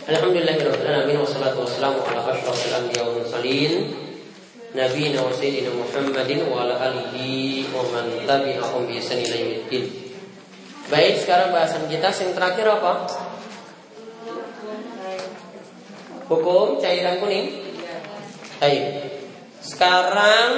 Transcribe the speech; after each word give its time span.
Alhamdulillahirrahmanirrahim 0.00 1.20
Wassalatu 1.20 1.60
wassalamu 1.60 2.00
ala 2.00 2.32
ashrafil 2.32 2.72
anbiya 2.72 3.04
wa 3.04 3.20
mursalin 3.20 3.92
Nabi 4.72 5.12
wa 5.12 5.28
sayyidina 5.28 5.76
Muhammadin 5.76 6.40
wa 6.48 6.64
ala 6.64 6.80
alihi 6.88 7.68
wa 7.68 7.84
man 7.92 8.08
tabi'ahum 8.24 8.88
bi 8.88 8.96
ihsan 8.96 9.20
ila 9.20 9.36
yaumiddin. 9.36 9.84
Baik, 10.88 11.20
sekarang 11.20 11.52
bahasan 11.52 11.84
kita 11.92 12.08
yang 12.16 12.32
terakhir 12.32 12.64
apa? 12.80 12.92
Hukum 16.32 16.80
cairan 16.80 17.20
kuning. 17.20 17.60
Baik. 18.56 18.84
Sekarang 19.60 20.48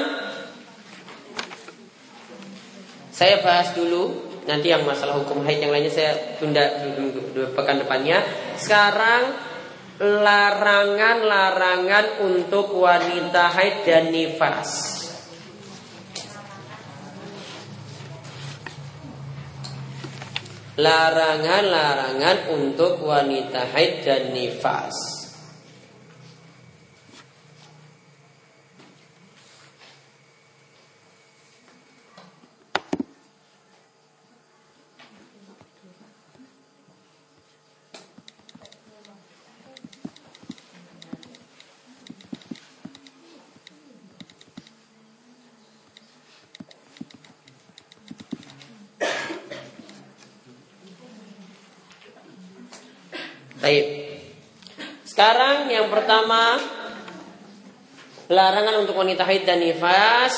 saya 3.10 3.42
bahas 3.42 3.74
dulu 3.74 4.31
Nanti 4.42 4.74
yang 4.74 4.82
masalah 4.82 5.22
hukum 5.22 5.46
haid 5.46 5.62
yang 5.62 5.70
lainnya 5.70 5.92
saya 5.92 6.34
tunda 6.42 6.66
pekan 7.54 7.78
depannya. 7.78 8.18
Sekarang 8.58 9.38
larangan-larangan 10.02 12.26
untuk 12.26 12.74
wanita 12.74 13.54
haid 13.54 13.86
dan 13.86 14.10
nifas. 14.10 14.98
Larangan-larangan 20.72 22.48
untuk 22.50 23.04
wanita 23.04 23.68
haid 23.70 24.02
dan 24.02 24.34
nifas. 24.34 25.11
Baik. 53.62 53.86
Sekarang 55.06 55.70
yang 55.70 55.86
pertama 55.86 56.58
larangan 58.26 58.82
untuk 58.82 58.98
wanita 58.98 59.22
haid 59.22 59.46
dan 59.46 59.62
nifas. 59.62 60.34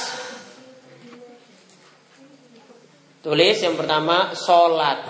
Tulis 3.24 3.56
yang 3.64 3.80
pertama 3.80 4.36
sholat. 4.36 5.08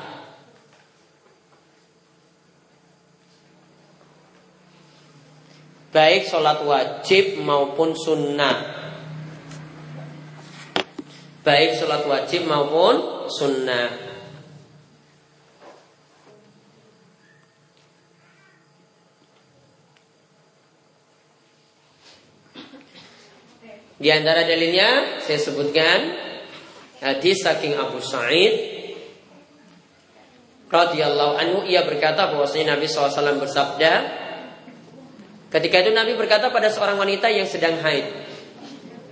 Baik 5.90 6.30
sholat 6.30 6.62
wajib 6.62 7.42
maupun 7.42 7.98
sunnah. 7.98 8.78
Baik 11.42 11.82
sholat 11.82 12.06
wajib 12.06 12.46
maupun 12.46 13.26
sunnah. 13.26 14.13
Di 23.94 24.10
antara 24.10 24.42
dalilnya 24.42 25.22
saya 25.22 25.38
sebutkan 25.38 25.98
hadis 26.98 27.46
saking 27.46 27.78
Abu 27.78 28.02
Sa'id 28.02 28.74
radhiyallahu 30.66 31.34
anhu 31.38 31.58
ia 31.68 31.86
berkata 31.86 32.34
bahwasanya 32.34 32.74
Nabi 32.74 32.90
SAW 32.90 33.38
bersabda 33.38 33.92
ketika 35.54 35.86
itu 35.86 35.94
Nabi 35.94 36.18
berkata 36.18 36.50
pada 36.50 36.66
seorang 36.74 36.98
wanita 36.98 37.30
yang 37.30 37.46
sedang 37.46 37.78
haid 37.78 38.10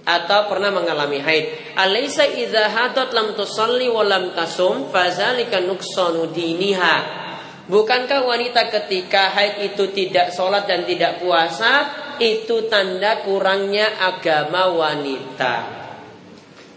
atau 0.03 0.51
pernah 0.51 0.75
mengalami 0.75 1.23
haid 1.23 1.79
alaysa 1.79 2.27
idza 2.27 2.67
hadat 2.67 3.15
lam 3.15 3.39
tusalli 3.39 3.87
wa 3.87 4.03
lam 4.03 4.35
tasum 4.35 4.91
fazalika 4.91 5.63
nuksanu 5.63 6.35
diniha 6.35 7.23
Bukankah 7.63 8.27
wanita 8.27 8.75
ketika 8.75 9.31
haid 9.31 9.71
itu 9.71 9.95
tidak 9.95 10.35
sholat 10.35 10.67
dan 10.67 10.83
tidak 10.83 11.23
puasa 11.23 12.02
Itu 12.23 12.71
tanda 12.71 13.27
kurangnya 13.27 13.99
agama 13.99 14.71
wanita. 14.71 15.55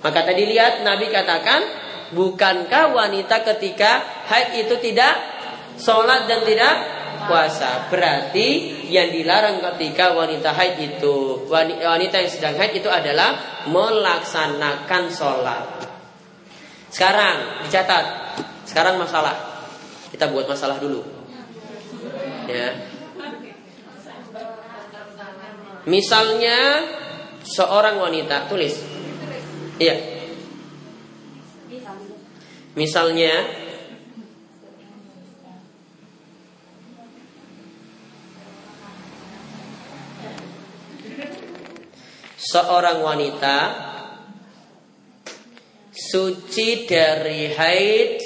Maka 0.01 0.19
tadi 0.25 0.49
lihat 0.49 0.81
Nabi 0.81 1.13
katakan 1.13 1.85
Bukankah 2.05 2.93
wanita 2.93 3.41
ketika 3.41 4.01
haid 4.29 4.65
itu 4.65 4.77
tidak 4.77 5.13
sholat 5.77 6.29
dan 6.29 6.45
tidak 6.45 6.73
puasa? 7.25 7.89
Berarti 7.89 8.77
yang 8.93 9.09
dilarang 9.09 9.57
ketika 9.73 10.13
wanita 10.13 10.53
haid 10.53 10.77
itu 10.81 11.49
Wanita 11.49 12.15
yang 12.21 12.29
sedang 12.29 12.55
haid 12.61 12.77
itu 12.77 12.89
adalah 12.89 13.61
Melaksanakan 13.69 15.03
sholat. 15.09 15.65
Sekarang 16.93 17.65
dicatat. 17.65 18.05
Sekarang 18.69 19.01
masalah. 19.01 19.33
Kita 20.13 20.29
buat 20.29 20.45
masalah 20.45 20.77
dulu. 20.77 21.01
Ya. 22.45 22.84
Misalnya 25.85 26.81
seorang 27.45 28.01
wanita 28.01 28.49
tulis. 28.49 28.73
Iya. 29.77 29.95
Misalnya 32.73 33.33
seorang 42.35 43.05
wanita 43.05 43.57
suci 45.93 46.89
dari 46.89 47.53
haid 47.53 48.24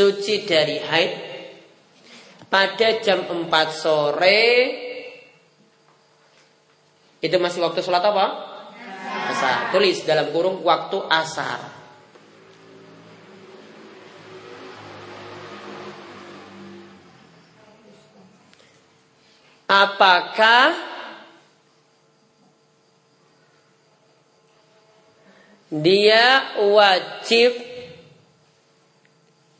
suci 0.00 0.48
dari 0.48 0.80
haid 0.80 1.12
pada 2.48 2.88
jam 3.04 3.28
4 3.28 3.52
sore 3.68 4.48
itu 7.20 7.36
masih 7.36 7.60
waktu 7.60 7.84
sholat 7.84 8.00
apa? 8.00 8.26
Asar. 9.28 9.76
Tulis 9.76 10.00
dalam 10.08 10.32
kurung 10.32 10.64
waktu 10.64 11.04
asar. 11.04 11.60
Apakah 19.68 20.74
dia 25.70 26.56
wajib 26.58 27.69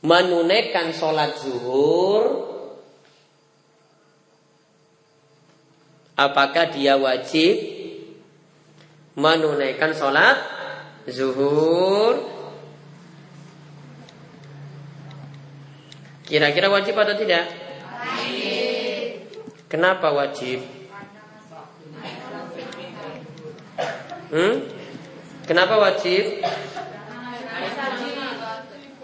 menunaikan 0.01 0.97
sholat 0.97 1.37
zuhur 1.37 2.49
apakah 6.17 6.73
dia 6.73 6.97
wajib 6.97 7.57
menunaikan 9.17 9.93
sholat 9.93 10.41
zuhur 11.09 12.17
kira-kira 16.25 16.73
wajib 16.73 16.95
atau 16.97 17.17
tidak 17.19 17.45
wajib. 17.45 19.13
kenapa 19.69 20.09
wajib 20.13 20.59
hmm? 24.33 24.55
kenapa 25.45 25.75
wajib 25.77 26.41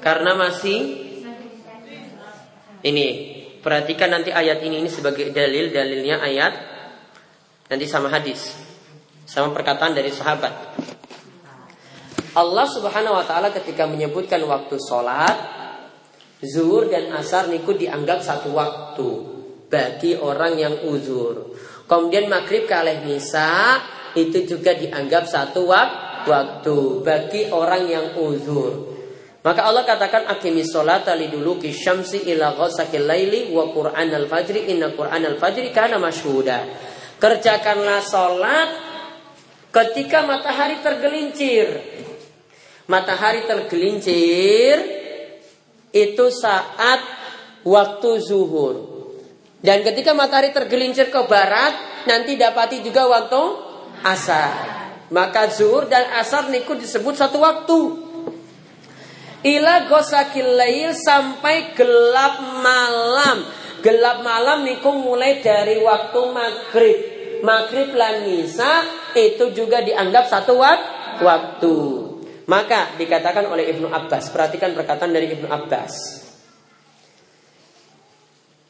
karena 0.06 0.38
masih 0.38 1.02
ini 2.86 3.06
perhatikan 3.58 4.14
nanti 4.14 4.30
ayat 4.30 4.62
ini 4.62 4.86
ini 4.86 4.86
sebagai 4.86 5.34
dalil 5.34 5.74
dalilnya 5.74 6.22
ayat 6.22 6.54
nanti 7.66 7.90
sama 7.90 8.06
hadis 8.14 8.54
sama 9.26 9.50
perkataan 9.50 9.98
dari 9.98 10.14
sahabat. 10.14 10.78
Allah 12.38 12.66
Subhanahu 12.70 13.18
wa 13.18 13.26
taala 13.26 13.50
ketika 13.50 13.90
menyebutkan 13.90 14.38
waktu 14.46 14.78
sholat 14.78 15.34
zuhur 16.38 16.86
dan 16.86 17.10
asar 17.10 17.50
niku 17.50 17.74
dianggap 17.74 18.22
satu 18.22 18.54
waktu 18.54 19.10
bagi 19.66 20.14
orang 20.14 20.54
yang 20.54 20.86
uzur. 20.86 21.58
Kemudian 21.90 22.30
maghrib 22.30 22.70
kalih 22.70 23.02
nisa 23.02 23.82
itu 24.14 24.46
juga 24.46 24.70
dianggap 24.78 25.26
satu 25.26 25.66
waktu 25.66 26.78
bagi 27.02 27.50
orang 27.50 27.90
yang 27.90 28.06
uzur. 28.22 28.95
Maka 29.46 29.62
Allah 29.62 29.86
katakan 29.86 30.26
akimis 30.26 30.74
sholata 30.74 31.14
liduluki 31.14 31.70
syamsi 31.70 32.26
ila 32.34 32.58
ghasakil 32.58 33.06
laili 33.06 33.54
wa 33.54 33.70
qur'an 33.70 34.10
al-fajri 34.10 34.74
inna 34.74 34.90
qur'an 34.90 35.22
al-fajri 35.22 35.70
kana 35.70 36.02
masyhuda. 36.02 36.66
Kerjakanlah 37.22 38.02
sholat 38.02 38.70
ketika 39.70 40.26
matahari 40.26 40.82
tergelincir. 40.82 41.78
Matahari 42.90 43.46
tergelincir 43.46 44.82
itu 45.94 46.26
saat 46.34 47.06
waktu 47.62 48.10
zuhur. 48.26 48.74
Dan 49.62 49.86
ketika 49.86 50.10
matahari 50.10 50.50
tergelincir 50.50 51.06
ke 51.06 51.22
barat, 51.30 52.02
nanti 52.10 52.34
dapati 52.34 52.82
juga 52.82 53.06
waktu 53.06 53.42
asar. 54.02 54.74
Maka 55.14 55.54
zuhur 55.54 55.86
dan 55.86 56.18
asar 56.18 56.50
niku 56.50 56.74
disebut 56.74 57.14
satu 57.14 57.38
waktu. 57.38 58.05
Ila 59.44 59.84
gosakil 59.90 60.56
lail 60.56 60.96
sampai 60.96 61.76
gelap 61.76 62.40
malam. 62.62 63.44
Gelap 63.84 64.24
malam 64.24 64.64
niku 64.64 64.96
mulai 64.96 65.44
dari 65.44 65.76
waktu 65.84 66.20
maghrib. 66.32 66.98
Maghrib 67.44 67.92
lan 67.92 68.24
nisa 68.24 68.80
itu 69.12 69.52
juga 69.52 69.84
dianggap 69.84 70.24
satu 70.32 70.56
waktu. 71.20 71.76
Maka 72.46 72.94
dikatakan 72.96 73.50
oleh 73.50 73.68
Ibnu 73.76 73.90
Abbas. 73.90 74.30
Perhatikan 74.30 74.72
perkataan 74.72 75.12
dari 75.12 75.34
Ibnu 75.34 75.50
Abbas. 75.50 75.94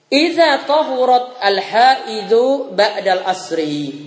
Iza 0.06 0.62
tahurat 0.64 1.42
al-haidu 1.42 2.72
ba'dal 2.72 3.26
asri. 3.26 4.06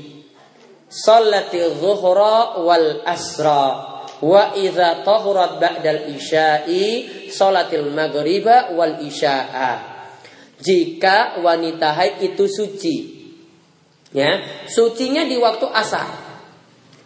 Salati 0.90 1.60
zuhra 1.78 2.58
wal 2.66 3.04
asra. 3.06 3.99
Wa 4.19 4.51
idza 4.51 5.07
tahurat 5.07 5.63
ba'dal 5.63 6.12
isya'i 6.12 7.07
salatil 7.31 7.88
maghriba 7.95 8.75
wal 8.75 9.00
isya'a 9.00 10.00
jika 10.60 11.39
wanita 11.39 11.95
haid 11.95 12.36
itu 12.36 12.45
suci. 12.51 12.98
Ya, 14.12 14.44
sucinya 14.68 15.24
di 15.24 15.39
waktu 15.39 15.63
asar. 15.71 16.10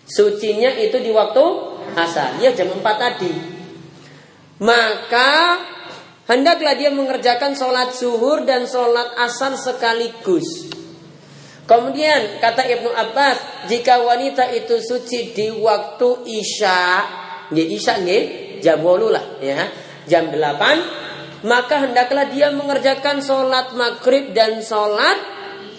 Sucinya 0.09 0.73
itu 0.73 0.97
di 0.99 1.13
waktu 1.13 1.43
asar. 1.93 2.41
Ya 2.41 2.49
jam 2.57 2.73
4 2.73 2.81
tadi. 2.81 3.33
Maka 4.63 5.31
hendaklah 6.25 6.73
dia 6.73 6.89
mengerjakan 6.89 7.53
sholat 7.53 7.93
zuhur 7.93 8.47
dan 8.47 8.65
sholat 8.65 9.13
asar 9.21 9.53
sekaligus. 9.53 10.72
Kemudian 11.63 12.43
kata 12.43 12.67
Ibnu 12.67 12.91
Abbas, 12.91 13.67
jika 13.71 14.03
wanita 14.03 14.51
itu 14.51 14.83
suci 14.83 15.31
di 15.31 15.47
waktu 15.47 16.27
isya, 16.27 16.79
ya 17.55 17.63
isya 17.63 18.03
nih, 18.03 18.23
jam 18.59 18.83
8 18.83 19.13
lah 19.13 19.25
ya. 19.39 19.63
Jam 20.03 20.27
8 20.27 21.03
maka 21.43 21.83
hendaklah 21.83 22.31
dia 22.31 22.55
mengerjakan 22.55 23.19
sholat 23.19 23.75
maghrib 23.75 24.31
dan 24.31 24.63
sholat 24.63 25.19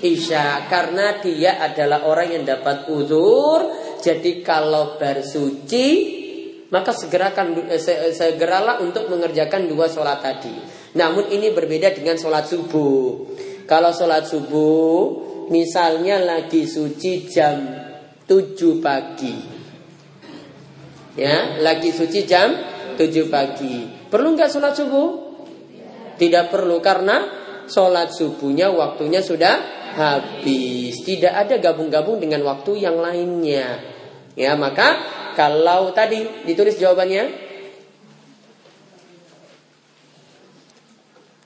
isya 0.04 0.68
karena 0.68 1.24
dia 1.24 1.56
adalah 1.56 2.04
orang 2.04 2.36
yang 2.36 2.44
dapat 2.44 2.84
udur 2.92 3.72
jadi 4.04 4.44
kalau 4.44 5.00
bersuci 5.00 6.20
maka 6.68 6.92
segerakan 6.92 7.70
eh, 7.70 7.80
segeralah 8.12 8.82
untuk 8.82 9.06
mengerjakan 9.06 9.70
dua 9.70 9.86
sholat 9.86 10.18
tadi. 10.18 10.50
Namun 10.98 11.30
ini 11.30 11.54
berbeda 11.54 11.94
dengan 11.94 12.18
sholat 12.18 12.50
subuh. 12.50 13.30
Kalau 13.62 13.94
sholat 13.94 14.26
subuh 14.26 14.98
misalnya 15.48 16.22
lagi 16.22 16.68
suci 16.68 17.28
jam 17.28 17.56
7 18.24 18.84
pagi 18.84 19.36
ya 21.18 21.60
lagi 21.60 21.90
suci 21.90 22.20
jam 22.24 22.52
7 22.96 23.00
pagi 23.32 24.08
perlu 24.08 24.36
nggak 24.36 24.50
sholat 24.50 24.72
subuh 24.76 25.08
tidak 26.16 26.54
perlu 26.54 26.78
karena 26.78 27.44
sholat 27.66 28.12
subuhnya 28.14 28.70
waktunya 28.70 29.24
sudah 29.24 29.84
habis. 29.94 31.00
Tidak 31.06 31.30
ada 31.30 31.56
gabung-gabung 31.62 32.18
dengan 32.18 32.42
waktu 32.42 32.82
yang 32.82 32.98
lainnya. 32.98 33.80
Ya 34.34 34.58
maka 34.58 34.98
kalau 35.38 35.94
tadi 35.94 36.26
ditulis 36.42 36.74
jawabannya 36.78 37.46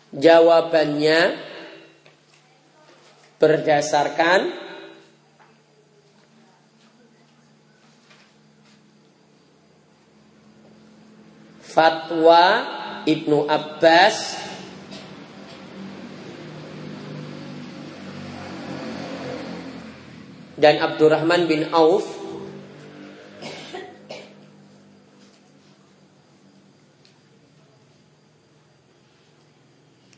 Jawabannya 0.09 1.21
berdasarkan 3.39 4.51
fatwa 11.63 12.43
Ibnu 13.07 13.47
Abbas 13.47 14.35
dan 20.59 20.83
Abdurrahman 20.83 21.47
bin 21.47 21.71
Auf 21.71 22.03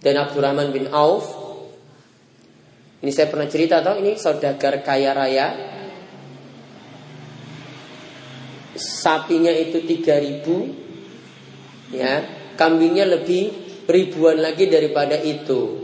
dan 0.00 0.16
Abdurrahman 0.16 0.72
bin 0.72 0.88
Auf 0.88 1.39
ini 3.00 3.12
saya 3.12 3.28
pernah 3.32 3.48
cerita 3.48 3.80
atau 3.80 3.96
ini 3.96 4.18
saudagar 4.20 4.82
kaya 4.84 5.16
raya 5.16 5.46
sapinya 8.76 9.50
itu 9.52 9.80
3000 9.84 11.96
ya 11.96 12.22
kambingnya 12.56 13.04
lebih 13.08 13.52
ribuan 13.88 14.40
lagi 14.40 14.66
daripada 14.68 15.16
itu 15.16 15.80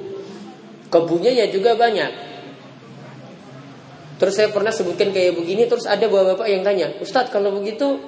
kebunnya 0.93 1.33
ya 1.35 1.51
juga 1.51 1.75
banyak 1.75 2.27
Terus 4.17 4.33
saya 4.33 4.49
pernah 4.49 4.73
sebutkan 4.73 5.13
kayak 5.13 5.37
begini, 5.37 5.69
terus 5.69 5.85
ada 5.85 6.09
bapak-bapak 6.09 6.49
yang 6.49 6.65
tanya, 6.65 6.89
Ustadz 7.05 7.29
kalau 7.29 7.53
begitu 7.61 8.01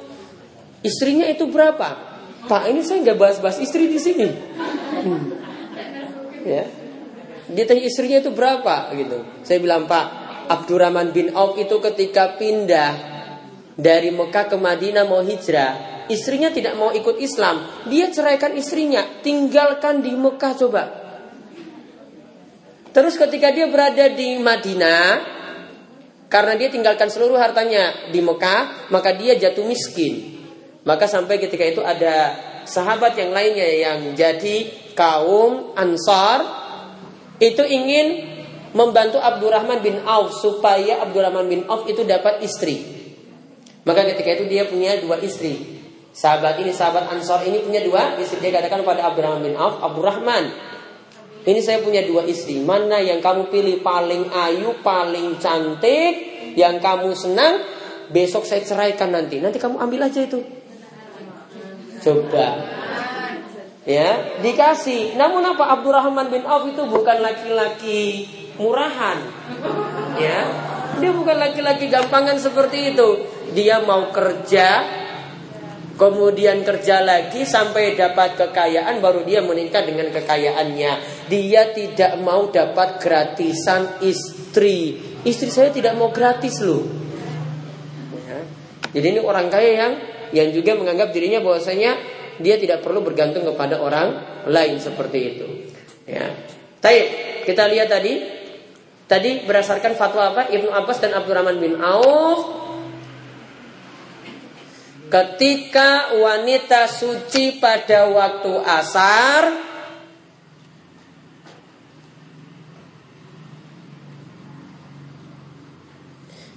istrinya 0.81 1.28
itu 1.28 1.44
berapa? 1.52 2.08
Pak 2.49 2.64
ini 2.72 2.81
saya 2.81 3.05
nggak 3.05 3.20
bahas-bahas 3.20 3.60
istri 3.60 3.93
di 3.93 4.00
sini. 4.00 4.25
Hmm. 5.05 5.37
Ya, 6.49 6.64
dia 7.48 7.64
tanya 7.64 7.84
istrinya 7.84 8.18
itu 8.20 8.30
berapa 8.32 8.92
gitu. 8.92 9.24
Saya 9.44 9.58
bilang 9.60 9.88
Pak 9.88 10.06
Abdurrahman 10.48 11.12
bin 11.12 11.32
Auf 11.32 11.56
itu 11.60 11.76
ketika 11.80 12.36
pindah 12.36 12.92
dari 13.78 14.10
Mekah 14.10 14.50
ke 14.50 14.56
Madinah 14.56 15.04
mau 15.06 15.20
hijrah, 15.22 16.04
istrinya 16.10 16.50
tidak 16.50 16.74
mau 16.74 16.90
ikut 16.90 17.20
Islam, 17.20 17.86
dia 17.86 18.10
ceraikan 18.10 18.56
istrinya, 18.56 19.04
tinggalkan 19.22 20.02
di 20.02 20.12
Mekah 20.16 20.52
coba. 20.58 20.84
Terus 22.90 23.14
ketika 23.14 23.54
dia 23.54 23.70
berada 23.70 24.10
di 24.10 24.40
Madinah, 24.40 25.04
karena 26.26 26.58
dia 26.58 26.68
tinggalkan 26.72 27.08
seluruh 27.08 27.38
hartanya 27.38 28.10
di 28.10 28.19
Mekah, 28.19 28.90
maka 28.90 29.14
dia 29.14 29.38
jatuh 29.38 29.62
miskin. 29.64 30.40
Maka 30.82 31.05
sampai 31.06 31.38
ketika 31.38 31.64
itu 31.69 31.84
ada 31.84 32.34
sahabat 32.64 33.17
yang 33.17 33.31
lainnya 33.32 33.69
yang 33.69 33.98
jadi 34.17 34.69
kaum 34.96 35.76
Ansar 35.76 36.68
itu 37.38 37.62
ingin 37.62 38.26
membantu 38.74 39.22
Abdurrahman 39.22 39.80
bin 39.80 40.02
Auf 40.04 40.42
supaya 40.42 41.00
Abdurrahman 41.02 41.46
bin 41.46 41.60
Auf 41.70 41.86
itu 41.86 42.02
dapat 42.04 42.42
istri. 42.44 42.82
Maka 43.86 44.04
ketika 44.12 44.36
itu 44.36 44.44
dia 44.50 44.68
punya 44.68 44.98
dua 45.00 45.16
istri. 45.22 45.78
Sahabat 46.12 46.58
ini, 46.60 46.74
sahabat 46.74 47.14
Ansar 47.14 47.46
ini 47.46 47.62
punya 47.62 47.80
dua 47.80 48.18
istri. 48.18 48.42
Dia 48.42 48.58
katakan 48.58 48.82
pada 48.82 49.06
Abdurrahman 49.08 49.42
bin 49.48 49.54
Auf, 49.54 49.80
Abdurrahman, 49.80 50.50
ini 51.46 51.60
saya 51.62 51.80
punya 51.80 52.02
dua 52.04 52.26
istri. 52.26 52.58
Mana 52.60 52.98
yang 52.98 53.22
kamu 53.22 53.48
pilih 53.48 53.80
paling 53.80 54.28
ayu, 54.28 54.82
paling 54.82 55.38
cantik, 55.38 56.14
yang 56.58 56.82
kamu 56.82 57.14
senang, 57.14 57.62
besok 58.10 58.44
saya 58.44 58.66
ceraikan 58.66 59.14
nanti. 59.14 59.38
Nanti 59.38 59.56
kamu 59.62 59.78
ambil 59.78 60.10
aja 60.10 60.26
itu. 60.26 60.42
Coba. 62.02 62.46
Ya, 63.88 64.36
dikasih. 64.44 65.16
Namun 65.16 65.40
apa 65.48 65.64
Abdurrahman 65.80 66.28
bin 66.28 66.44
Auf 66.44 66.68
itu 66.68 66.84
bukan 66.84 67.24
laki-laki 67.24 68.28
murahan. 68.60 69.16
Ya. 70.20 70.44
Dia 71.00 71.10
bukan 71.16 71.40
laki-laki 71.40 71.88
gampangan 71.88 72.36
seperti 72.36 72.92
itu. 72.92 73.24
Dia 73.56 73.80
mau 73.80 74.12
kerja, 74.12 74.84
Kemudian 75.98 76.62
kerja 76.62 77.02
lagi 77.02 77.42
sampai 77.42 77.98
dapat 77.98 78.38
kekayaan 78.38 79.02
baru 79.02 79.26
dia 79.26 79.42
menikah 79.42 79.82
dengan 79.82 80.14
kekayaannya. 80.14 81.26
Dia 81.26 81.74
tidak 81.74 82.22
mau 82.22 82.54
dapat 82.54 83.02
gratisan 83.02 83.98
istri. 84.06 84.94
Istri 85.26 85.50
saya 85.50 85.74
tidak 85.74 85.98
mau 85.98 86.14
gratis 86.14 86.62
loh. 86.62 86.86
Ya. 88.14 88.38
Jadi 88.94 89.18
ini 89.18 89.18
orang 89.18 89.50
kaya 89.50 89.70
yang 89.74 89.92
yang 90.30 90.48
juga 90.54 90.78
menganggap 90.78 91.10
dirinya 91.10 91.42
bahwasanya 91.42 91.98
dia 92.38 92.56
tidak 92.58 92.82
perlu 92.82 93.02
bergantung 93.02 93.46
kepada 93.46 93.82
orang 93.82 94.42
lain 94.46 94.78
seperti 94.78 95.18
itu. 95.34 95.48
Ya. 96.08 96.34
Taib, 96.78 97.06
kita 97.44 97.66
lihat 97.66 97.90
tadi 97.90 98.22
tadi 99.10 99.42
berdasarkan 99.44 99.98
fatwa 99.98 100.32
apa 100.34 100.42
Ibnu 100.54 100.70
Abbas 100.70 100.98
dan 101.02 101.16
Abdurrahman 101.16 101.58
bin 101.58 101.76
Auf 101.80 102.66
Ketika 105.08 106.12
wanita 106.20 106.84
suci 106.84 107.56
pada 107.56 108.12
waktu 108.12 108.52
asar 108.60 109.68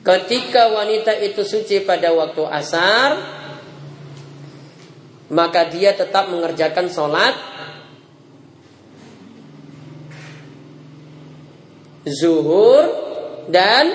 Ketika 0.02 0.74
wanita 0.74 1.14
itu 1.22 1.46
suci 1.46 1.86
pada 1.86 2.10
waktu 2.10 2.42
asar, 2.50 3.10
maka 5.32 5.64
dia 5.72 5.96
tetap 5.96 6.28
mengerjakan 6.28 6.92
sholat 6.92 7.34
zuhur 12.04 12.84
dan 13.48 13.88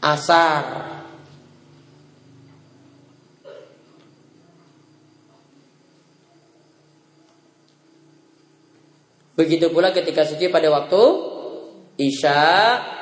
asar. 0.00 0.86
Begitu 9.36 9.68
pula 9.68 9.92
ketika 9.92 10.24
suci 10.24 10.48
pada 10.48 10.72
waktu 10.72 11.02
Isya 12.00 12.95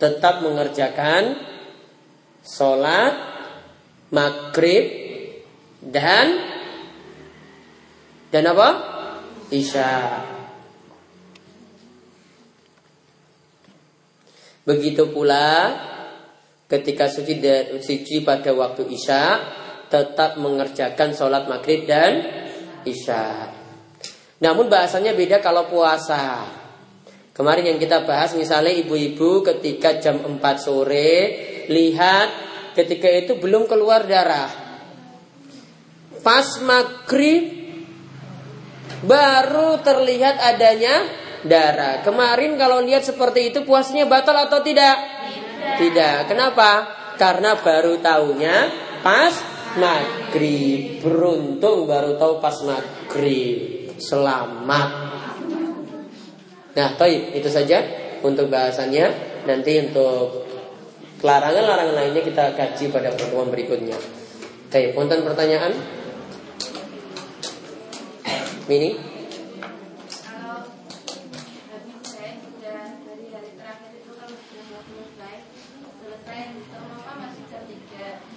tetap 0.00 0.40
mengerjakan 0.40 1.36
sholat 2.40 3.12
maghrib 4.08 4.84
dan 5.84 6.40
dan 8.32 8.44
apa 8.48 8.68
isya 9.52 10.24
begitu 14.64 15.12
pula 15.12 15.76
ketika 16.70 17.10
suci 17.10 17.42
dan 17.42 17.82
suci 17.82 18.22
pada 18.22 18.54
waktu 18.54 18.86
isya 18.88 19.22
tetap 19.90 20.38
mengerjakan 20.38 21.10
sholat 21.10 21.50
maghrib 21.50 21.82
dan 21.82 22.22
isya. 22.86 23.50
Namun 24.38 24.70
bahasanya 24.70 25.12
beda 25.12 25.42
kalau 25.42 25.66
puasa. 25.66 26.59
Kemarin 27.30 27.74
yang 27.74 27.78
kita 27.78 28.02
bahas 28.04 28.34
misalnya 28.34 28.74
ibu-ibu 28.74 29.46
ketika 29.46 30.02
jam 30.02 30.18
4 30.18 30.42
sore 30.58 31.12
lihat 31.70 32.28
ketika 32.74 33.06
itu 33.06 33.38
belum 33.38 33.70
keluar 33.70 34.04
darah. 34.04 34.50
Pas 36.20 36.58
maghrib 36.60 37.60
baru 39.06 39.80
terlihat 39.80 40.36
adanya 40.36 41.06
darah. 41.46 42.04
Kemarin 42.04 42.60
kalau 42.60 42.84
lihat 42.84 43.06
seperti 43.06 43.54
itu 43.54 43.64
puasanya 43.64 44.04
batal 44.04 44.36
atau 44.36 44.60
tidak? 44.60 44.96
Tidak. 45.80 46.28
Kenapa? 46.28 46.98
Karena 47.16 47.56
baru 47.56 48.00
tahunya 48.00 48.56
pas 49.00 49.32
maghrib. 49.80 51.00
Beruntung 51.00 51.88
baru 51.88 52.20
tahu 52.20 52.42
pas 52.42 52.56
maghrib. 52.64 53.96
Selamat. 54.00 55.19
Nah, 56.70 56.94
toy 56.94 57.34
itu 57.34 57.50
saja 57.50 57.82
untuk 58.22 58.46
bahasannya. 58.46 59.28
Nanti 59.48 59.72
untuk 59.80 60.46
larangan-larangan 61.20 61.96
lainnya 61.96 62.22
kita 62.22 62.54
kaji 62.54 62.84
pada 62.92 63.10
pertemuan 63.12 63.50
berikutnya. 63.50 63.98
Oke, 64.70 64.94
punten 64.94 65.26
pertanyaan? 65.26 65.74
Mini? 68.70 68.94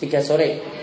Tiga 0.02 0.20
sore. 0.20 0.83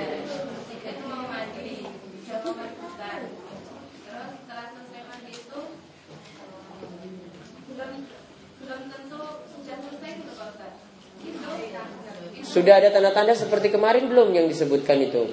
Sudah 12.61 12.77
ada 12.77 12.93
tanda-tanda 12.93 13.33
seperti 13.33 13.73
kemarin 13.73 14.05
belum 14.13 14.37
yang 14.37 14.45
disebutkan 14.45 15.01
itu? 15.01 15.33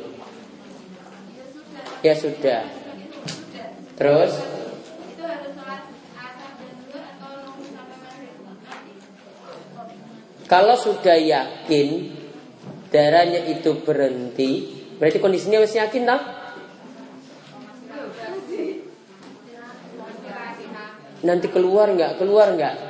Ya 1.99 2.15
sudah. 2.15 2.63
Terus? 3.99 4.31
Kalau 10.47 10.79
sudah 10.79 11.19
yakin 11.19 12.15
darahnya 12.95 13.43
itu 13.51 13.75
berhenti, 13.83 14.51
berarti 14.95 15.19
kondisinya 15.19 15.67
masih 15.67 15.83
yakin 15.83 16.07
tak? 16.07 16.21
Nanti 21.27 21.47
keluar 21.51 21.91
nggak? 21.91 22.23
Keluar 22.23 22.55
nggak? 22.55 22.86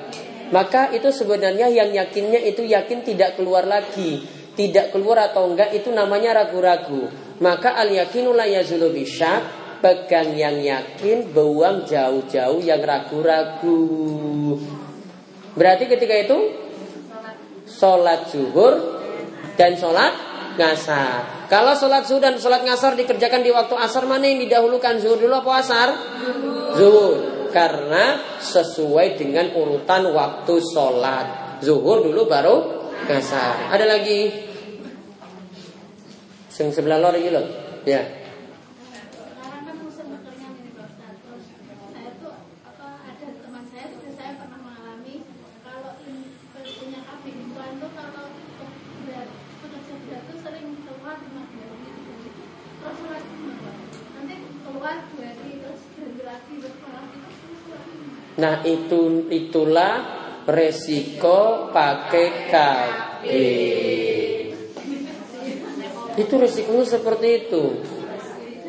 Maka 0.50 0.96
itu 0.96 1.12
sebenarnya 1.12 1.68
yang 1.68 1.92
yakinnya 1.92 2.40
itu 2.40 2.64
yakin 2.64 3.04
tidak 3.04 3.36
keluar 3.36 3.68
lagi, 3.68 4.24
tidak 4.56 4.96
keluar 4.96 5.28
atau 5.32 5.52
enggak 5.52 5.76
itu 5.76 5.92
namanya 5.92 6.44
ragu-ragu. 6.44 7.12
Maka 7.44 7.76
al 7.78 7.92
yakinu 7.92 8.34
la 8.34 8.48
yazulu 8.48 8.90
pegang 9.78 10.34
yang 10.34 10.58
yakin, 10.58 11.30
buang 11.30 11.86
jauh-jauh 11.86 12.60
yang 12.64 12.82
ragu-ragu. 12.82 13.82
Berarti 15.54 15.86
ketika 15.86 16.16
itu 16.18 16.38
sholat 17.68 18.30
zuhur 18.32 18.74
dan 19.60 19.78
sholat 19.78 20.14
ngasar. 20.58 21.46
Kalau 21.52 21.78
sholat 21.78 22.10
zuhur 22.10 22.22
dan 22.24 22.42
sholat 22.42 22.66
ngasar 22.66 22.98
dikerjakan 22.98 23.46
di 23.46 23.54
waktu 23.54 23.76
asar 23.78 24.10
mana 24.10 24.26
yang 24.26 24.42
didahulukan 24.42 24.98
zuhur 24.98 25.22
dulu 25.22 25.38
apa 25.38 25.52
asar? 25.62 25.90
Zuhur. 26.74 27.37
Karena 27.50 28.38
sesuai 28.38 29.18
dengan 29.18 29.54
urutan 29.56 30.12
waktu 30.12 30.54
sholat. 30.62 31.60
Zuhur 31.64 32.06
dulu 32.06 32.30
baru 32.30 32.56
ngasar. 33.08 33.74
Ada 33.74 33.86
lagi? 33.88 34.30
Sebelah 36.52 36.98
lor 36.98 37.16
loh. 37.18 37.46
Ya. 37.86 38.27
Nah 58.38 58.62
itu 58.62 59.26
itulah 59.34 59.96
resiko 60.46 61.74
pakai 61.74 62.28
KB. 62.48 63.24
Itu 66.18 66.34
resikonya 66.38 66.86
seperti 66.86 67.28
itu. 67.46 67.66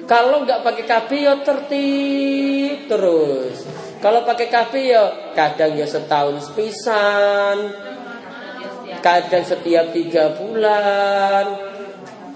Kalau 0.09 0.49
nggak 0.49 0.65
pakai 0.65 0.85
KB 0.89 1.11
ya 1.21 1.35
tertib 1.45 2.89
terus. 2.89 3.57
Kalau 4.01 4.25
pakai 4.25 4.49
KB 4.49 4.73
ya 4.89 5.05
kadang 5.37 5.77
ya 5.77 5.85
setahun 5.85 6.49
sepisan, 6.49 7.57
kadang 9.05 9.45
setiap 9.45 9.91
tiga 9.93 10.39
bulan, 10.39 11.45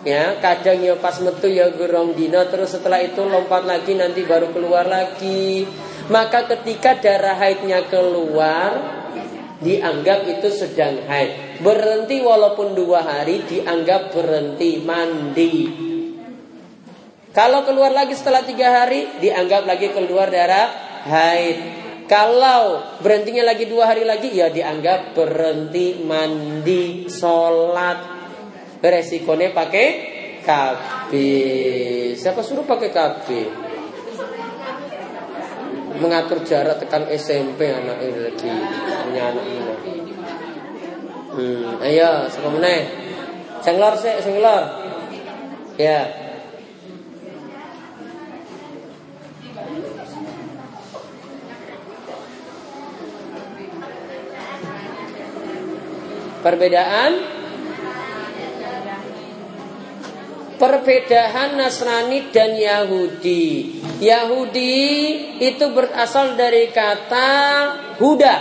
ya 0.02 0.42
kadang 0.42 0.82
ya 0.82 0.98
pas 0.98 1.16
metu 1.22 1.46
ya 1.46 1.70
gerong 1.70 2.18
dino 2.18 2.42
terus 2.50 2.74
setelah 2.74 2.98
itu 2.98 3.22
lompat 3.22 3.62
lagi 3.62 3.94
nanti 3.94 4.26
baru 4.26 4.50
keluar 4.50 4.84
lagi 4.84 5.64
maka 6.12 6.44
ketika 6.44 7.00
darah 7.00 7.40
haidnya 7.40 7.88
keluar 7.88 9.00
dianggap 9.64 10.28
itu 10.28 10.48
sedang 10.52 11.08
haid 11.08 11.62
berhenti 11.64 12.20
walaupun 12.20 12.76
dua 12.76 13.00
hari 13.00 13.40
dianggap 13.48 14.12
berhenti 14.12 14.84
mandi 14.84 15.56
kalau 17.32 17.64
keluar 17.64 17.96
lagi 17.96 18.12
setelah 18.12 18.44
tiga 18.44 18.84
hari 18.84 19.08
dianggap 19.24 19.64
lagi 19.64 19.88
keluar 19.96 20.28
darah 20.28 20.68
haid 21.08 21.58
kalau 22.04 22.84
berhentinya 23.00 23.48
lagi 23.48 23.64
dua 23.64 23.88
hari 23.88 24.04
lagi 24.04 24.28
ya 24.36 24.52
dianggap 24.52 25.16
berhenti 25.16 26.04
mandi 26.04 27.08
sholat 27.08 27.98
resikonya 28.84 29.54
pakai 29.56 29.86
KB. 30.42 31.10
Siapa 32.18 32.42
suruh 32.42 32.66
pakai 32.66 32.90
KB? 32.90 33.26
Mengatur 36.00 36.40
jarak 36.46 36.80
tekan 36.80 37.04
SMP 37.10 37.68
anak 37.68 38.00
ini 38.00 38.20
lagi 38.22 38.52
punya 39.04 39.22
anak 39.32 39.44
ini. 39.44 39.74
Hmm, 41.32 41.80
ayo, 41.80 42.28
siapa 42.28 42.48
meneh? 42.52 42.80
Senglor 43.64 43.96
sih, 43.96 44.12
senglor. 44.20 44.64
Ya. 45.80 46.22
Perbedaan 56.42 57.12
perbedaan 60.62 61.58
Nasrani 61.58 62.30
dan 62.30 62.54
Yahudi. 62.54 63.81
Yahudi 64.02 64.82
itu 65.38 65.64
berasal 65.70 66.34
dari 66.34 66.74
kata 66.74 67.30
Huda 68.02 68.36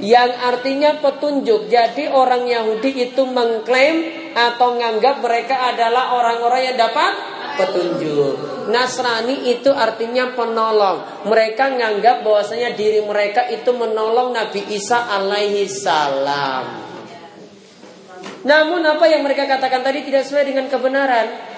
yang 0.00 0.32
artinya 0.40 0.96
petunjuk. 1.04 1.68
Jadi 1.68 2.08
orang 2.08 2.48
Yahudi 2.48 3.12
itu 3.12 3.22
mengklaim 3.28 4.08
atau 4.32 4.72
menganggap 4.72 5.20
mereka 5.20 5.68
adalah 5.68 6.16
orang-orang 6.16 6.72
yang 6.72 6.76
dapat 6.80 7.12
petunjuk. 7.60 8.34
Nasrani 8.72 9.52
itu 9.52 9.68
artinya 9.68 10.32
penolong. 10.32 11.28
Mereka 11.28 11.76
menganggap 11.76 12.24
bahwasanya 12.24 12.72
diri 12.72 13.04
mereka 13.04 13.44
itu 13.52 13.68
menolong 13.76 14.32
Nabi 14.32 14.64
Isa 14.72 14.96
alaihi 14.96 15.68
salam. 15.68 16.88
Namun 18.40 18.80
apa 18.80 19.04
yang 19.04 19.20
mereka 19.20 19.44
katakan 19.44 19.84
tadi 19.84 20.08
tidak 20.08 20.24
sesuai 20.24 20.48
dengan 20.48 20.72
kebenaran. 20.72 21.49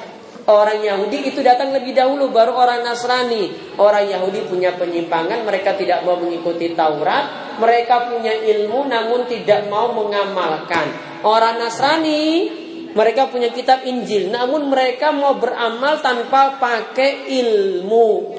Orang 0.42 0.82
Yahudi 0.82 1.30
itu 1.30 1.38
datang 1.38 1.70
lebih 1.70 1.94
dahulu 1.94 2.34
baru 2.34 2.58
orang 2.58 2.82
Nasrani. 2.82 3.74
Orang 3.78 4.10
Yahudi 4.10 4.42
punya 4.50 4.74
penyimpangan, 4.74 5.46
mereka 5.46 5.78
tidak 5.78 6.02
mau 6.02 6.18
mengikuti 6.18 6.74
Taurat, 6.74 7.56
mereka 7.62 8.10
punya 8.10 8.34
ilmu 8.34 8.90
namun 8.90 9.30
tidak 9.30 9.70
mau 9.70 9.94
mengamalkan. 9.94 10.90
Orang 11.22 11.62
Nasrani 11.62 12.50
mereka 12.90 13.30
punya 13.30 13.54
kitab 13.54 13.86
Injil, 13.86 14.34
namun 14.34 14.66
mereka 14.66 15.14
mau 15.14 15.38
beramal 15.38 16.02
tanpa 16.02 16.58
pakai 16.58 17.30
ilmu. 17.30 18.34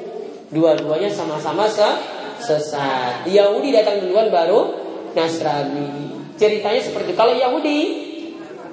Dua-duanya 0.52 1.08
sama-sama 1.08 1.66
sesat. 2.38 3.24
Yahudi 3.26 3.72
datang 3.72 4.04
duluan 4.04 4.28
baru 4.28 4.76
Nasrani. 5.16 6.12
Ceritanya 6.36 6.84
seperti 6.84 7.16
kalau 7.16 7.32
Yahudi 7.32 7.78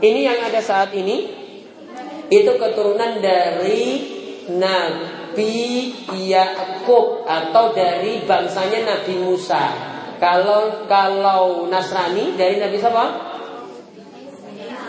ini 0.01 0.19
yang 0.25 0.43
ada 0.43 0.59
saat 0.59 0.91
ini 0.93 1.40
itu 2.31 2.51
keturunan 2.55 3.19
dari 3.19 4.07
Nabi 4.55 5.91
Yakub 6.15 7.27
atau 7.27 7.75
dari 7.75 8.23
bangsanya 8.23 8.87
Nabi 8.87 9.19
Musa. 9.19 9.63
Kalau 10.15 10.87
kalau 10.87 11.67
Nasrani 11.67 12.39
dari 12.39 12.55
Nabi 12.55 12.79
siapa? 12.79 13.05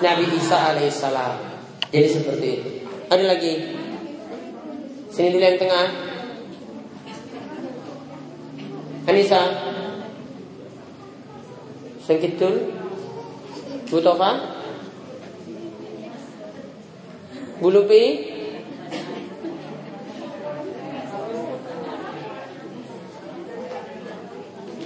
Nabi 0.02 0.24
Isa 0.38 0.58
alaihissalam. 0.70 1.34
Jadi 1.90 2.08
seperti 2.08 2.46
itu. 2.46 2.70
Ada 3.10 3.24
lagi? 3.26 3.54
Sini 5.10 5.34
dulu 5.34 5.42
yang 5.42 5.58
tengah. 5.58 5.86
Anissa. 9.10 9.42
Sengkitul. 12.06 12.70
Butuh 13.90 14.16
apa? 17.62 17.68
Bu 17.68 17.68
Lupi 17.70 18.02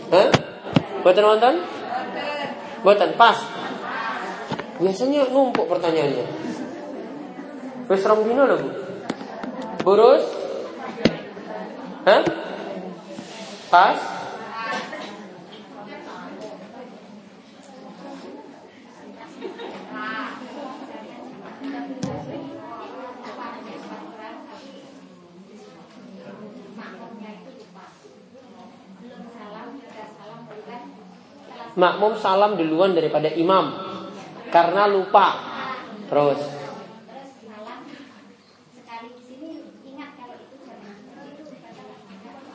Hah? 0.06 0.30
Buatan 1.02 1.25
nonton? 1.26 1.54
Buatan 2.87 3.11
pas. 3.18 3.35
Biasanya 4.78 5.26
numpuk 5.35 5.66
pertanyaannya. 5.66 6.26
Wes 7.90 8.06
rong 8.06 8.23
dino 8.23 8.47
lho, 8.47 8.54
Bu. 8.54 8.71
Burus? 9.83 10.23
Hah? 12.06 12.23
Pas? 13.66 13.99
Makmum 31.87 32.18
salam 32.18 32.59
duluan 32.59 32.99
daripada 32.99 33.31
imam 33.31 33.70
karena 34.51 34.90
lupa. 34.90 35.38
Terus 36.11 36.40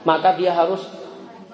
maka 0.03 0.35
dia 0.35 0.51
harus 0.51 0.83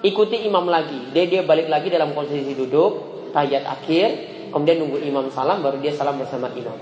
ikuti 0.02 0.42
imam 0.42 0.66
lagi. 0.66 1.14
Dia 1.14 1.30
dia 1.30 1.46
balik 1.46 1.70
lagi 1.70 1.86
dalam 1.92 2.10
posisi 2.10 2.58
duduk, 2.58 3.30
tahiyat 3.30 3.64
akhir, 3.66 4.08
kemudian 4.50 4.82
nunggu 4.82 4.98
imam 5.06 5.30
salam 5.30 5.62
baru 5.62 5.78
dia 5.78 5.94
salam 5.94 6.18
bersama 6.18 6.50
imam. 6.50 6.76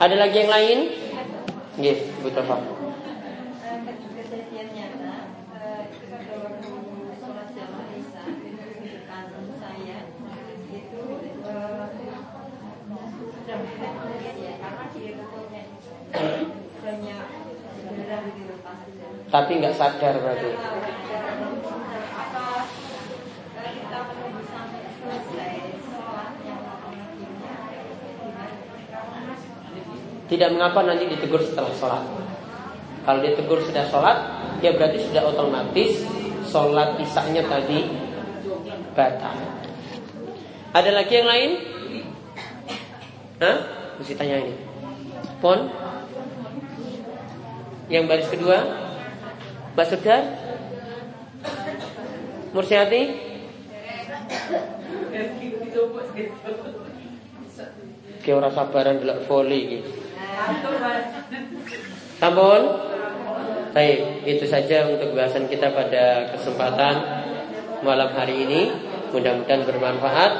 Ada 0.00 0.16
lagi 0.16 0.36
yang 0.40 0.48
lain? 0.50 0.78
Yes, 1.76 2.00
betul 2.24 2.48
Pak. 2.48 2.79
Tapi 19.30 19.50
nggak 19.62 19.74
sadar 19.78 20.14
berarti. 20.18 20.50
Tidak 30.30 30.48
mengapa 30.54 30.86
nanti 30.86 31.10
ditegur 31.10 31.42
setelah 31.42 31.74
sholat. 31.74 32.06
Kalau 33.02 33.18
ditegur 33.18 33.58
sudah 33.66 33.82
sholat, 33.90 34.18
ya 34.62 34.70
berarti 34.78 35.02
sudah 35.10 35.26
otomatis 35.26 36.06
sholat 36.46 36.94
isaknya 37.02 37.42
tadi 37.50 37.90
batal. 38.94 39.34
Ada 40.70 40.90
lagi 40.94 41.12
yang 41.18 41.26
lain? 41.26 41.50
Hah? 43.42 43.58
Mesti 43.98 44.14
tanya 44.14 44.38
ini. 44.38 44.54
Pon? 45.42 45.79
Yang 47.90 48.04
baris 48.06 48.28
kedua? 48.30 48.58
Mbak 49.74 49.86
Sudar? 49.90 50.22
Mursyati? 52.54 53.02
Kayak 58.22 58.36
orang 58.38 58.52
sabaran 58.54 59.02
delok 59.02 59.26
volley 59.26 59.62
gitu. 59.82 59.90
Sampun? 62.22 62.62
Baik, 63.70 64.26
itu 64.26 64.44
saja 64.46 64.86
untuk 64.86 65.14
bahasan 65.14 65.50
kita 65.50 65.74
pada 65.74 66.30
kesempatan 66.34 66.94
malam 67.82 68.10
hari 68.14 68.46
ini. 68.46 68.60
Mudah-mudahan 69.10 69.66
bermanfaat 69.66 70.32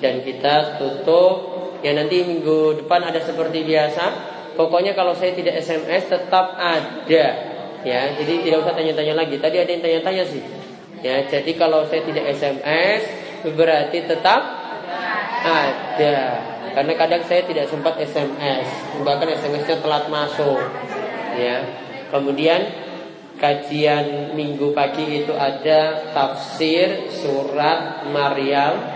dan 0.00 0.24
kita 0.24 0.80
tutup 0.80 1.52
ya 1.84 1.92
nanti 1.92 2.24
minggu 2.24 2.80
depan 2.80 3.04
ada 3.04 3.20
seperti 3.20 3.60
biasa. 3.68 4.33
Pokoknya 4.54 4.94
kalau 4.94 5.12
saya 5.14 5.34
tidak 5.34 5.58
SMS 5.58 6.06
tetap 6.06 6.54
ada. 6.58 7.26
Ya, 7.84 8.00
jadi 8.16 8.32
tidak 8.40 8.64
usah 8.64 8.74
tanya-tanya 8.74 9.14
lagi. 9.18 9.36
Tadi 9.36 9.56
ada 9.60 9.70
yang 9.70 9.82
tanya-tanya 9.84 10.24
sih. 10.24 10.42
Ya, 11.04 11.20
jadi 11.28 11.50
kalau 11.58 11.84
saya 11.84 12.00
tidak 12.06 12.24
SMS 12.32 13.02
berarti 13.52 14.08
tetap 14.08 14.42
ada. 15.44 16.18
Karena 16.74 16.92
kadang 16.96 17.22
saya 17.28 17.44
tidak 17.44 17.70
sempat 17.70 18.00
SMS, 18.00 18.66
bahkan 19.04 19.30
SMS-nya 19.30 19.78
telat 19.84 20.08
masuk. 20.08 20.58
Ya. 21.36 21.60
Kemudian 22.08 22.66
kajian 23.36 24.32
minggu 24.32 24.72
pagi 24.72 25.22
itu 25.22 25.34
ada 25.34 26.08
tafsir 26.14 27.10
surat 27.10 28.06
Maryam 28.08 28.94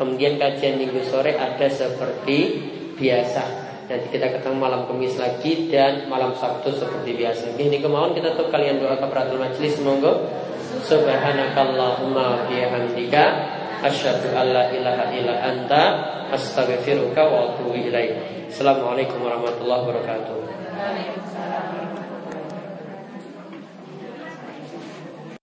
Kemudian 0.00 0.40
kajian 0.40 0.80
minggu 0.80 1.04
sore 1.04 1.36
ada 1.36 1.68
seperti 1.68 2.56
biasa. 2.96 3.59
Nanti 3.90 4.06
kita 4.06 4.30
ketemu 4.30 4.54
malam 4.54 4.86
Kamis 4.86 5.18
lagi 5.18 5.66
dan 5.66 6.06
malam 6.06 6.30
Sabtu 6.38 6.70
seperti 6.70 7.10
biasa. 7.18 7.58
Ini 7.58 7.82
kemauan 7.82 8.14
kita 8.14 8.38
tuh 8.38 8.46
kalian 8.46 8.78
doa 8.78 8.94
keperatul 8.94 9.42
majelis 9.42 9.82
monggo. 9.82 10.30
Subhanakallahumma 10.86 12.46
bihamdika 12.46 13.24
asyhadu 13.82 14.30
alla 14.30 14.70
ilaha 14.70 15.10
illa 15.10 15.34
anta 15.42 15.82
astaghfiruka 16.30 17.18
wa 17.18 17.50
atubu 17.50 17.74
ilaik. 17.74 18.46
Assalamualaikum 18.46 19.26
warahmatullahi 19.26 19.82
wabarakatuh. 19.82 20.38